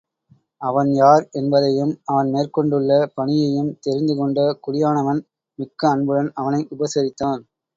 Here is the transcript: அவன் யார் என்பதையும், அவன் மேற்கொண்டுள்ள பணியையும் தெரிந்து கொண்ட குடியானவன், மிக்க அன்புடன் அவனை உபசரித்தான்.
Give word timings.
அவன் 0.61 0.91
யார் 0.93 1.25
என்பதையும், 1.31 1.91
அவன் 2.05 2.29
மேற்கொண்டுள்ள 2.31 2.89
பணியையும் 3.15 3.71
தெரிந்து 3.79 4.15
கொண்ட 4.15 4.39
குடியானவன், 4.63 5.21
மிக்க 5.59 5.89
அன்புடன் 5.89 6.31
அவனை 6.35 6.67
உபசரித்தான். 6.71 7.41